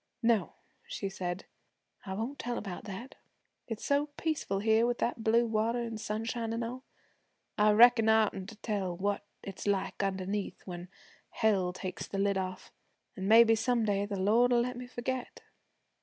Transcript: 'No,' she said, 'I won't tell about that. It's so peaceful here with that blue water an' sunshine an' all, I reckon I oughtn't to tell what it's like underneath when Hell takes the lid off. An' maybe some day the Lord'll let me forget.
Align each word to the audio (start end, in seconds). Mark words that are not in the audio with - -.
'No,' 0.23 0.53
she 0.87 1.09
said, 1.09 1.45
'I 2.07 2.15
won't 2.15 2.39
tell 2.39 2.57
about 2.57 2.85
that. 2.85 3.13
It's 3.67 3.85
so 3.85 4.07
peaceful 4.17 4.57
here 4.57 4.87
with 4.87 4.97
that 4.97 5.23
blue 5.23 5.45
water 5.45 5.77
an' 5.83 5.99
sunshine 5.99 6.53
an' 6.53 6.63
all, 6.63 6.83
I 7.55 7.69
reckon 7.73 8.09
I 8.09 8.23
oughtn't 8.25 8.49
to 8.49 8.55
tell 8.55 8.97
what 8.97 9.23
it's 9.43 9.67
like 9.67 10.01
underneath 10.01 10.63
when 10.65 10.87
Hell 11.29 11.71
takes 11.71 12.07
the 12.07 12.17
lid 12.17 12.39
off. 12.39 12.71
An' 13.15 13.27
maybe 13.27 13.53
some 13.53 13.85
day 13.85 14.07
the 14.07 14.19
Lord'll 14.19 14.61
let 14.63 14.75
me 14.75 14.87
forget. 14.87 15.41